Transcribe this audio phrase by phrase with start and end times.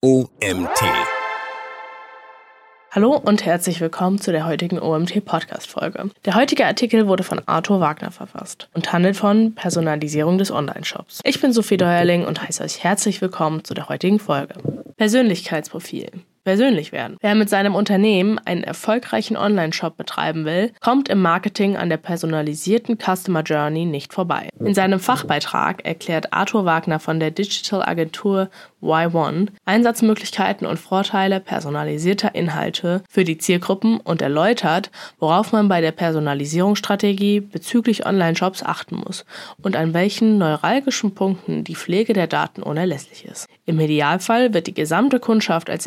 [0.00, 0.80] OMT.
[2.92, 6.10] Hallo und herzlich willkommen zu der heutigen OMT Podcast Folge.
[6.24, 11.18] Der heutige Artikel wurde von Arthur Wagner verfasst und handelt von Personalisierung des Online-Shops.
[11.24, 14.54] Ich bin Sophie Deuerling und heiße euch herzlich willkommen zu der heutigen Folge.
[14.98, 16.12] Persönlichkeitsprofil
[16.48, 17.18] persönlich werden.
[17.20, 22.96] Wer mit seinem Unternehmen einen erfolgreichen Online-Shop betreiben will, kommt im Marketing an der personalisierten
[22.96, 24.48] Customer Journey nicht vorbei.
[24.58, 28.48] In seinem Fachbeitrag erklärt Arthur Wagner von der Digital Agentur
[28.80, 35.92] Y1 Einsatzmöglichkeiten und Vorteile personalisierter Inhalte für die Zielgruppen und erläutert, worauf man bei der
[35.92, 39.26] Personalisierungsstrategie bezüglich Online-Shops achten muss
[39.60, 43.48] und an welchen neuralgischen Punkten die Pflege der Daten unerlässlich ist.
[43.66, 45.86] Im Idealfall wird die gesamte Kundschaft als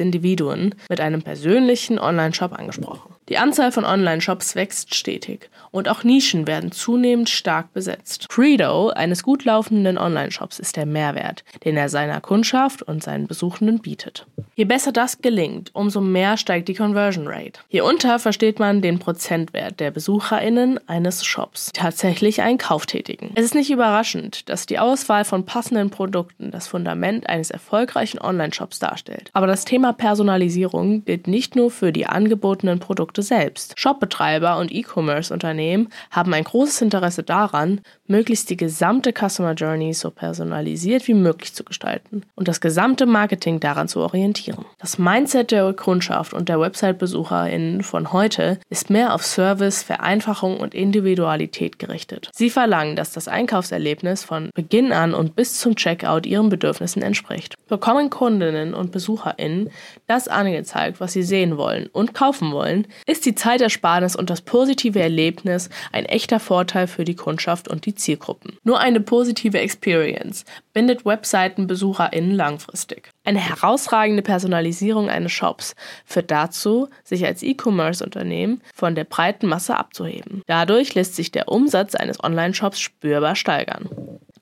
[0.51, 3.10] Individuen mit einem persönlichen Online-Shop angesprochen.
[3.31, 8.27] Die Anzahl von Online-Shops wächst stetig und auch Nischen werden zunehmend stark besetzt.
[8.27, 13.79] Credo eines gut laufenden Online-Shops ist der Mehrwert, den er seiner Kundschaft und seinen Besuchenden
[13.79, 14.25] bietet.
[14.55, 17.61] Je besser das gelingt, umso mehr steigt die Conversion Rate.
[17.69, 23.31] Hierunter versteht man den Prozentwert der BesucherInnen eines Shops, die tatsächlich einen Kauf tätigen.
[23.35, 28.79] Es ist nicht überraschend, dass die Auswahl von passenden Produkten das Fundament eines erfolgreichen Online-Shops
[28.79, 29.29] darstellt.
[29.31, 33.73] Aber das Thema Personalisierung gilt nicht nur für die angebotenen Produkte Produkte selbst.
[33.77, 41.07] Shopbetreiber und E-Commerce-Unternehmen haben ein großes Interesse daran, möglichst die gesamte Customer Journey so personalisiert
[41.07, 44.65] wie möglich zu gestalten und das gesamte Marketing daran zu orientieren.
[44.79, 50.75] Das Mindset der Kundschaft und der Website-BesucherInnen von heute ist mehr auf Service, Vereinfachung und
[50.75, 52.29] Individualität gerichtet.
[52.33, 57.55] Sie verlangen, dass das Einkaufserlebnis von Beginn an und bis zum Checkout ihren Bedürfnissen entspricht.
[57.67, 59.69] Bekommen Kundinnen und BesucherInnen
[60.07, 65.01] das angezeigt, was sie sehen wollen und kaufen wollen, ist die Zeitersparnis und das positive
[65.01, 68.57] Erlebnis ein echter Vorteil für die Kundschaft und die Zielgruppen.
[68.63, 73.09] Nur eine positive Experience bindet Webseitenbesucherinnen langfristig.
[73.25, 75.75] Eine herausragende Personalisierung eines Shops
[76.05, 80.41] führt dazu, sich als E-Commerce-Unternehmen von der breiten Masse abzuheben.
[80.47, 83.89] Dadurch lässt sich der Umsatz eines Online-Shops spürbar steigern.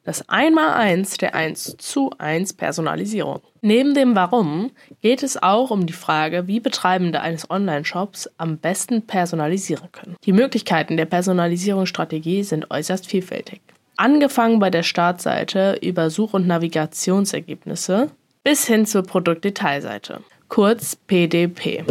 [0.09, 3.42] Das Einmaleins der 1 zu 1 Personalisierung.
[3.62, 4.72] Neben dem Warum
[5.03, 10.16] geht es auch um die Frage, wie Betreibende eines Online-Shops am besten personalisieren können.
[10.25, 13.62] Die Möglichkeiten der Personalisierungsstrategie sind äußerst vielfältig.
[13.97, 18.09] Angefangen bei der Startseite über Such- und Navigationsergebnisse
[18.44, 21.86] bis hin zur Produktdetailseite kurz PDP.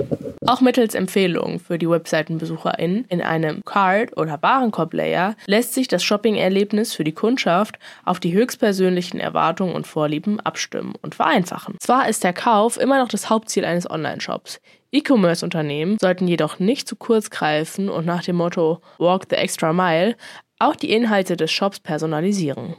[0.47, 6.95] Auch mittels Empfehlungen für die Webseitenbesucherinnen in einem Card- oder Warenkorb-Layer lässt sich das Shopping-Erlebnis
[6.95, 11.77] für die Kundschaft auf die höchstpersönlichen Erwartungen und Vorlieben abstimmen und vereinfachen.
[11.81, 14.61] Zwar ist der Kauf immer noch das Hauptziel eines Online-Shops.
[14.91, 20.17] E-Commerce-Unternehmen sollten jedoch nicht zu kurz greifen und nach dem Motto Walk the Extra Mile
[20.59, 22.75] auch die Inhalte des Shops personalisieren.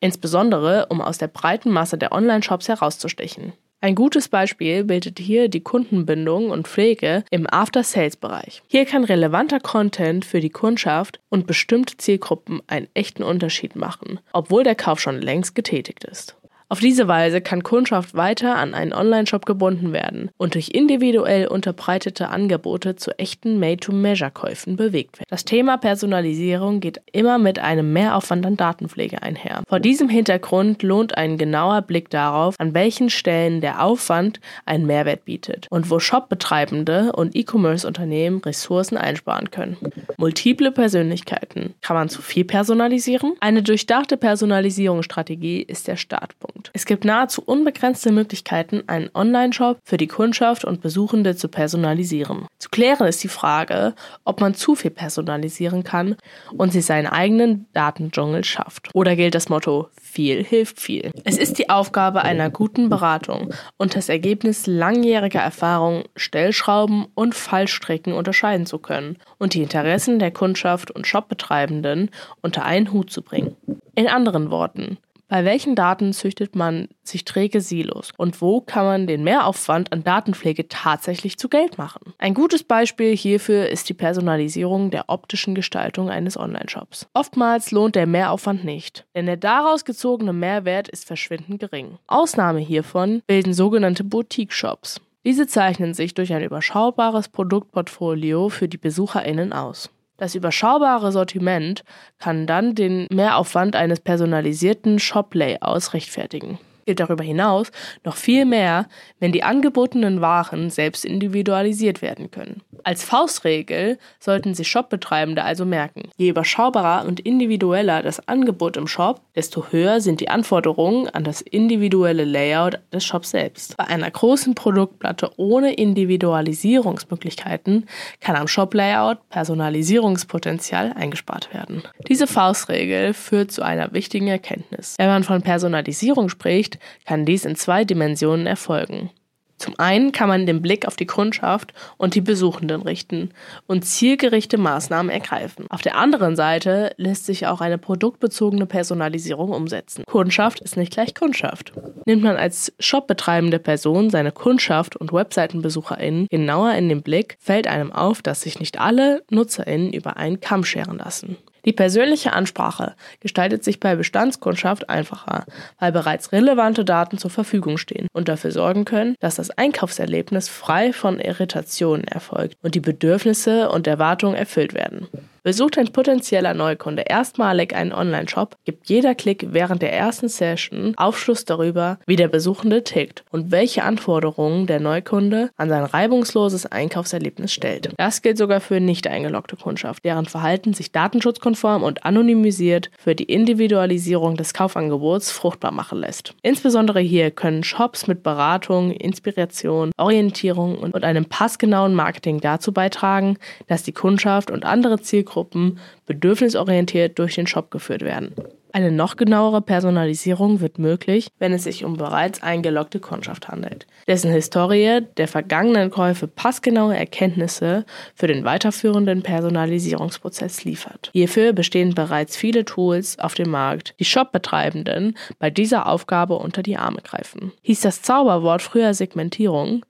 [0.00, 3.52] Insbesondere, um aus der breiten Masse der Online-Shops herauszustechen.
[3.82, 8.62] Ein gutes Beispiel bildet hier die Kundenbindung und Pflege im After-Sales-Bereich.
[8.66, 14.64] Hier kann relevanter Content für die Kundschaft und bestimmte Zielgruppen einen echten Unterschied machen, obwohl
[14.64, 16.36] der Kauf schon längst getätigt ist.
[16.68, 22.28] Auf diese Weise kann Kundschaft weiter an einen Online-Shop gebunden werden und durch individuell unterbreitete
[22.28, 25.28] Angebote zu echten Made-to-Measure-Käufen bewegt werden.
[25.30, 29.62] Das Thema Personalisierung geht immer mit einem Mehraufwand an Datenpflege einher.
[29.68, 35.24] Vor diesem Hintergrund lohnt ein genauer Blick darauf, an welchen Stellen der Aufwand einen Mehrwert
[35.24, 39.76] bietet und wo Shopbetreibende und E-Commerce-Unternehmen Ressourcen einsparen können.
[40.16, 41.74] Multiple Persönlichkeiten.
[41.80, 43.34] Kann man zu viel personalisieren?
[43.38, 46.55] Eine durchdachte Personalisierungsstrategie ist der Startpunkt.
[46.56, 46.70] Punkt.
[46.72, 52.46] Es gibt nahezu unbegrenzte Möglichkeiten, einen Online-Shop für die Kundschaft und Besuchende zu personalisieren.
[52.58, 53.94] Zu klären ist die Frage,
[54.24, 56.16] ob man zu viel personalisieren kann
[56.56, 58.88] und sich seinen eigenen Datendschungel schafft.
[58.94, 61.10] Oder gilt das Motto, viel hilft viel.
[61.24, 68.14] Es ist die Aufgabe einer guten Beratung und das Ergebnis langjähriger Erfahrung, Stellschrauben und Fallstricken
[68.14, 73.56] unterscheiden zu können und die Interessen der Kundschaft und Shopbetreibenden unter einen Hut zu bringen.
[73.94, 79.06] In anderen Worten, bei welchen Daten züchtet man sich träge Silos und wo kann man
[79.06, 82.14] den Mehraufwand an Datenpflege tatsächlich zu Geld machen?
[82.18, 87.08] Ein gutes Beispiel hierfür ist die Personalisierung der optischen Gestaltung eines Online-Shops.
[87.14, 91.98] Oftmals lohnt der Mehraufwand nicht, denn der daraus gezogene Mehrwert ist verschwindend gering.
[92.06, 95.00] Ausnahme hiervon bilden sogenannte Boutique-Shops.
[95.24, 99.90] Diese zeichnen sich durch ein überschaubares Produktportfolio für die BesucherInnen aus.
[100.16, 101.84] Das überschaubare Sortiment
[102.18, 106.58] kann dann den Mehraufwand eines personalisierten Shop-Layouts rechtfertigen.
[106.86, 107.70] gilt darüber hinaus
[108.04, 108.86] noch viel mehr,
[109.18, 112.62] wenn die angebotenen Waren selbst individualisiert werden können.
[112.86, 119.20] Als Faustregel sollten sich Shopbetreibende also merken, je überschaubarer und individueller das Angebot im Shop,
[119.34, 123.76] desto höher sind die Anforderungen an das individuelle Layout des Shops selbst.
[123.76, 127.88] Bei einer großen Produktplatte ohne Individualisierungsmöglichkeiten
[128.20, 131.82] kann am Shop-Layout Personalisierungspotenzial eingespart werden.
[132.06, 134.94] Diese Faustregel führt zu einer wichtigen Erkenntnis.
[134.96, 139.10] Wenn man von Personalisierung spricht, kann dies in zwei Dimensionen erfolgen.
[139.58, 143.30] Zum einen kann man den Blick auf die Kundschaft und die Besuchenden richten
[143.66, 145.66] und zielgerichtete Maßnahmen ergreifen.
[145.70, 150.04] Auf der anderen Seite lässt sich auch eine produktbezogene Personalisierung umsetzen.
[150.06, 151.72] Kundschaft ist nicht gleich Kundschaft.
[152.04, 157.92] Nimmt man als shopbetreibende Person seine Kundschaft und WebseitenbesucherInnen genauer in den Blick, fällt einem
[157.92, 161.36] auf, dass sich nicht alle NutzerInnen über einen Kamm scheren lassen.
[161.66, 165.44] Die persönliche Ansprache gestaltet sich bei Bestandskundschaft einfacher,
[165.80, 170.92] weil bereits relevante Daten zur Verfügung stehen und dafür sorgen können, dass das Einkaufserlebnis frei
[170.92, 175.08] von Irritationen erfolgt und die Bedürfnisse und Erwartungen erfüllt werden.
[175.46, 181.44] Besucht ein potenzieller Neukunde erstmalig einen Online-Shop, gibt jeder Klick während der ersten Session Aufschluss
[181.44, 187.92] darüber, wie der Besuchende tickt und welche Anforderungen der Neukunde an sein reibungsloses Einkaufserlebnis stellt.
[187.96, 193.32] Das gilt sogar für nicht eingeloggte Kundschaft, deren Verhalten sich datenschutzkonform und anonymisiert für die
[193.32, 196.34] Individualisierung des Kaufangebots fruchtbar machen lässt.
[196.42, 203.38] Insbesondere hier können Shops mit Beratung, Inspiration, Orientierung und einem passgenauen Marketing dazu beitragen,
[203.68, 208.32] dass die Kundschaft und andere Zielgruppen Zielgruppen bedürfnisorientiert durch den Shop geführt werden.
[208.72, 214.30] Eine noch genauere Personalisierung wird möglich, wenn es sich um bereits eingeloggte Kundschaft handelt, dessen
[214.30, 221.10] Historie der vergangenen Käufe passgenaue Erkenntnisse für den weiterführenden Personalisierungsprozess liefert.
[221.14, 226.76] Hierfür bestehen bereits viele Tools auf dem Markt, die Shopbetreibenden bei dieser Aufgabe unter die
[226.76, 227.52] Arme greifen.
[227.62, 229.86] Hieß das Zauberwort früher Segmentierung,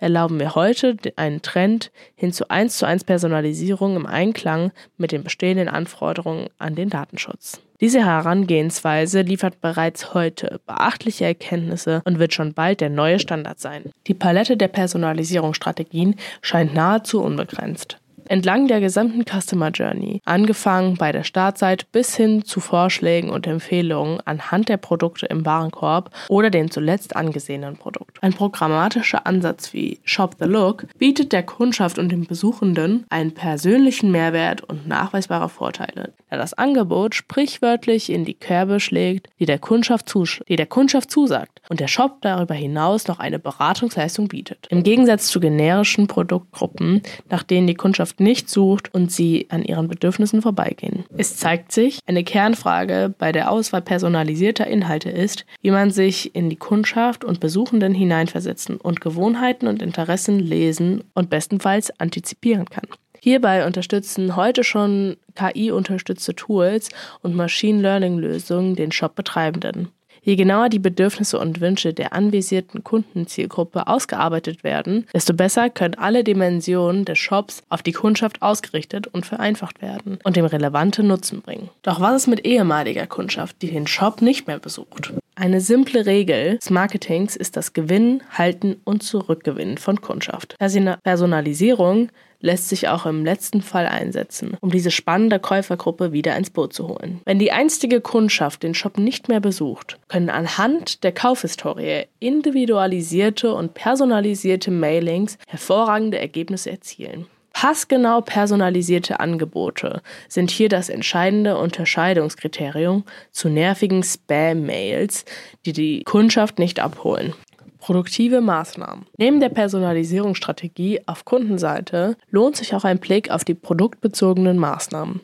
[0.00, 5.22] erlauben wir heute einen Trend hin zu 1 zu 1 Personalisierung im Einklang mit den
[5.22, 7.60] bestehenden Anforderungen an den Datenschutz.
[7.80, 13.84] Diese Herangehensweise liefert bereits heute beachtliche Erkenntnisse und wird schon bald der neue Standard sein.
[14.06, 17.99] Die Palette der Personalisierungsstrategien scheint nahezu unbegrenzt
[18.30, 24.20] entlang der gesamten Customer Journey, angefangen bei der Startseite bis hin zu Vorschlägen und Empfehlungen
[24.24, 28.22] anhand der Produkte im Warenkorb oder dem zuletzt angesehenen Produkt.
[28.22, 34.12] Ein programmatischer Ansatz wie Shop the Look bietet der Kundschaft und dem Besuchenden einen persönlichen
[34.12, 40.14] Mehrwert und nachweisbare Vorteile, da das Angebot sprichwörtlich in die Kerbe schlägt, die der Kundschaft,
[40.48, 44.68] die der Kundschaft zusagt und der Shop darüber hinaus noch eine Beratungsleistung bietet.
[44.70, 49.88] Im Gegensatz zu generischen Produktgruppen, nach denen die Kundschaft nicht sucht und sie an ihren
[49.88, 51.04] Bedürfnissen vorbeigehen.
[51.16, 56.50] Es zeigt sich, eine Kernfrage bei der Auswahl personalisierter Inhalte ist, wie man sich in
[56.50, 62.86] die Kundschaft und Besuchenden hineinversetzen und Gewohnheiten und Interessen lesen und bestenfalls antizipieren kann.
[63.22, 66.88] Hierbei unterstützen heute schon KI-unterstützte Tools
[67.20, 69.88] und Machine Learning-Lösungen den Shop-Betreibenden.
[70.22, 76.24] Je genauer die Bedürfnisse und Wünsche der anvisierten Kundenzielgruppe ausgearbeitet werden, desto besser können alle
[76.24, 81.70] Dimensionen des Shops auf die Kundschaft ausgerichtet und vereinfacht werden und dem relevante Nutzen bringen.
[81.82, 85.12] Doch was ist mit ehemaliger Kundschaft, die den Shop nicht mehr besucht?
[85.36, 90.54] Eine simple Regel des Marketings ist das Gewinnen, Halten und Zurückgewinnen von Kundschaft.
[90.58, 96.72] Personalisierung lässt sich auch im letzten Fall einsetzen, um diese spannende Käufergruppe wieder ins Boot
[96.72, 97.20] zu holen.
[97.24, 103.74] Wenn die einstige Kundschaft den Shop nicht mehr besucht, können anhand der Kaufhistorie individualisierte und
[103.74, 107.26] personalisierte Mailings hervorragende Ergebnisse erzielen.
[107.52, 115.24] Passgenau personalisierte Angebote sind hier das entscheidende Unterscheidungskriterium zu nervigen Spam-Mails,
[115.66, 117.34] die die Kundschaft nicht abholen.
[117.80, 119.06] Produktive Maßnahmen.
[119.16, 125.20] Neben der Personalisierungsstrategie auf Kundenseite lohnt sich auch ein Blick auf die produktbezogenen Maßnahmen.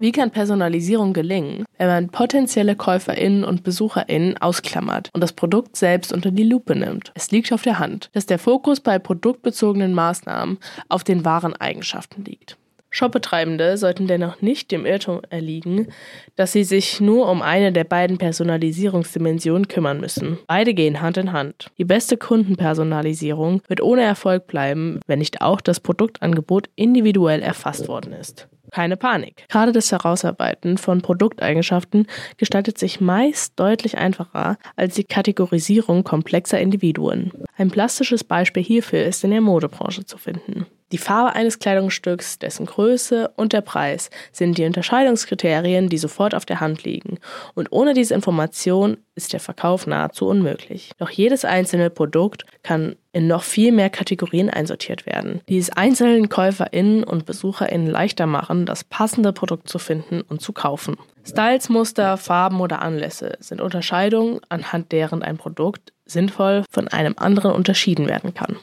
[0.00, 6.12] Wie kann Personalisierung gelingen, wenn man potenzielle KäuferInnen und BesucherInnen ausklammert und das Produkt selbst
[6.12, 7.10] unter die Lupe nimmt?
[7.14, 10.58] Es liegt auf der Hand, dass der Fokus bei produktbezogenen Maßnahmen
[10.88, 12.56] auf den wahren Eigenschaften liegt.
[12.90, 15.88] Shopbetreibende sollten dennoch nicht dem Irrtum erliegen,
[16.36, 20.38] dass sie sich nur um eine der beiden Personalisierungsdimensionen kümmern müssen.
[20.46, 21.70] Beide gehen Hand in Hand.
[21.78, 28.12] Die beste Kundenpersonalisierung wird ohne Erfolg bleiben, wenn nicht auch das Produktangebot individuell erfasst worden
[28.12, 28.48] ist.
[28.70, 29.44] Keine Panik.
[29.48, 37.32] Gerade das Herausarbeiten von Produkteigenschaften gestaltet sich meist deutlich einfacher als die Kategorisierung komplexer Individuen.
[37.56, 40.66] Ein plastisches Beispiel hierfür ist in der Modebranche zu finden.
[40.90, 46.46] Die Farbe eines Kleidungsstücks, dessen Größe und der Preis sind die Unterscheidungskriterien, die sofort auf
[46.46, 47.18] der Hand liegen.
[47.54, 50.92] Und ohne diese Information ist der Verkauf nahezu unmöglich.
[50.96, 56.30] Doch jedes einzelne Produkt kann in noch viel mehr Kategorien einsortiert werden, die es einzelnen
[56.30, 60.96] KäuferInnen und BesucherInnen leichter machen, das passende Produkt zu finden und zu kaufen.
[61.26, 67.52] Styles, Muster, Farben oder Anlässe sind Unterscheidungen, anhand deren ein Produkt sinnvoll von einem anderen
[67.52, 68.56] unterschieden werden kann.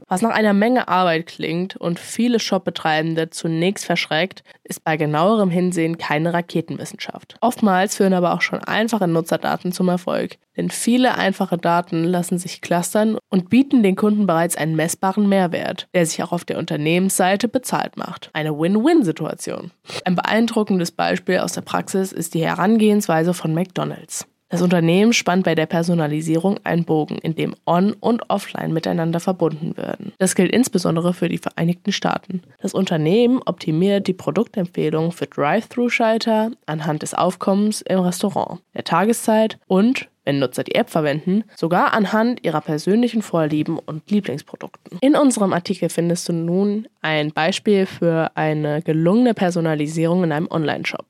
[0.08, 5.98] Was nach einer Menge Arbeit klingt und viele Shopbetreibende zunächst verschreckt, ist bei genauerem Hinsehen
[5.98, 7.36] keine Raketenwissenschaft.
[7.40, 12.60] Oftmals führen aber auch schon einfache Nutzerdaten zum Erfolg, denn viele einfache Daten lassen sich
[12.60, 17.48] clustern und bieten den Kunden bereits einen messbaren Mehrwert, der sich auch auf der Unternehmensseite
[17.48, 18.30] bezahlt macht.
[18.32, 19.70] Eine Win-Win-Situation.
[20.04, 24.26] Ein beeindruckendes Beispiel aus der Praxis ist die Herangehensweise von McDonald's.
[24.54, 29.76] Das Unternehmen spannt bei der Personalisierung einen Bogen, in dem On- und Offline miteinander verbunden
[29.76, 30.12] werden.
[30.18, 32.40] Das gilt insbesondere für die Vereinigten Staaten.
[32.62, 40.08] Das Unternehmen optimiert die Produktempfehlung für Drive-Thru-Schalter anhand des Aufkommens im Restaurant, der Tageszeit und
[40.24, 44.98] wenn Nutzer die App verwenden, sogar anhand ihrer persönlichen Vorlieben und Lieblingsprodukten.
[45.00, 51.06] In unserem Artikel findest du nun ein Beispiel für eine gelungene Personalisierung in einem Online-Shop.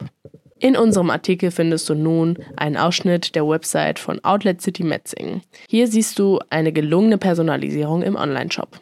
[0.65, 5.43] In unserem Artikel findest du nun einen Ausschnitt der Website von Outlet City Metzingen.
[5.69, 8.81] Hier siehst du eine gelungene Personalisierung im Online-Shop.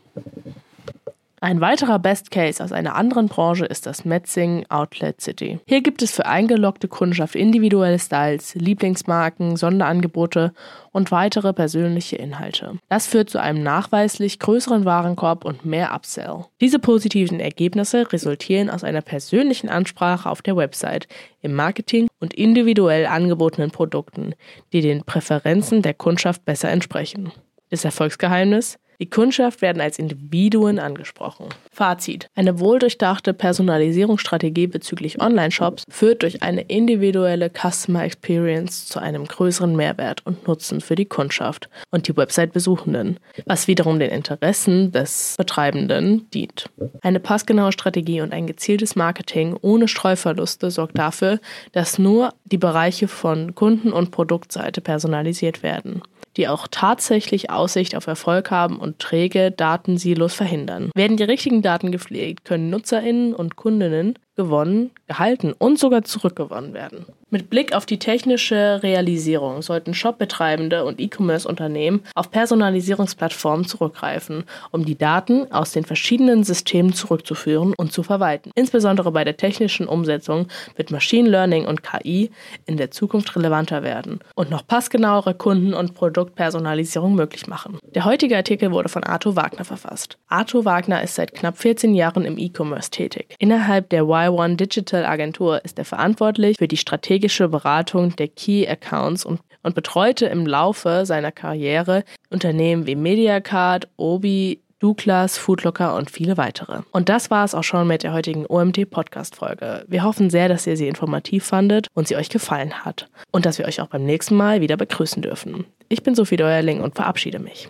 [1.42, 5.58] Ein weiterer Best Case aus einer anderen Branche ist das Metzing Outlet City.
[5.66, 10.52] Hier gibt es für eingeloggte Kundschaft individuelle Styles, Lieblingsmarken, Sonderangebote
[10.92, 12.78] und weitere persönliche Inhalte.
[12.88, 16.44] Das führt zu einem nachweislich größeren Warenkorb und mehr Upsell.
[16.60, 21.08] Diese positiven Ergebnisse resultieren aus einer persönlichen Ansprache auf der Website,
[21.40, 24.36] im Marketing und individuell angebotenen Produkten,
[24.72, 27.32] die den Präferenzen der Kundschaft besser entsprechen.
[27.70, 28.78] Das Erfolgsgeheimnis?
[29.00, 31.46] Die Kundschaft werden als Individuen angesprochen.
[31.72, 32.28] Fazit.
[32.34, 40.24] Eine wohldurchdachte Personalisierungsstrategie bezüglich Online-Shops führt durch eine individuelle Customer Experience zu einem größeren Mehrwert
[40.24, 46.70] und Nutzen für die Kundschaft und die Website-Besuchenden, was wiederum den Interessen des Betreibenden dient.
[47.00, 51.40] Eine passgenaue Strategie und ein gezieltes Marketing ohne Streuverluste sorgt dafür,
[51.72, 56.02] dass nur die Bereiche von Kunden- und Produktseite personalisiert werden
[56.36, 60.90] die auch tatsächlich Aussicht auf Erfolg haben und träge Datensilos verhindern.
[60.94, 67.06] Werden die richtigen Daten gepflegt, können Nutzerinnen und Kundinnen gewonnen, gehalten und sogar zurückgewonnen werden.
[67.32, 74.98] Mit Blick auf die technische Realisierung sollten Shopbetreibende und E-Commerce-Unternehmen auf Personalisierungsplattformen zurückgreifen, um die
[74.98, 78.50] Daten aus den verschiedenen Systemen zurückzuführen und zu verwalten.
[78.54, 82.30] Insbesondere bei der technischen Umsetzung wird Machine Learning und KI
[82.66, 87.78] in der Zukunft relevanter werden und noch passgenauere Kunden- und Produktpersonalisierung möglich machen.
[87.94, 90.18] Der heutige Artikel wurde von Arthur Wagner verfasst.
[90.28, 93.34] Arthur Wagner ist seit knapp 14 Jahren im E-Commerce tätig.
[93.38, 98.66] Innerhalb der Y1 Digital Agentur ist er verantwortlich für die strategische strategische Beratung der Key
[98.66, 106.10] Accounts und, und betreute im Laufe seiner Karriere Unternehmen wie Mediacard, Obi, Douglas, Foodlocker und
[106.10, 106.80] viele weitere.
[106.90, 109.84] Und das war es auch schon mit der heutigen OMT Podcast Folge.
[109.86, 113.58] Wir hoffen sehr, dass ihr sie informativ fandet und sie euch gefallen hat und dass
[113.58, 115.64] wir euch auch beim nächsten Mal wieder begrüßen dürfen.
[115.88, 117.68] Ich bin Sophie Deuerling und verabschiede mich.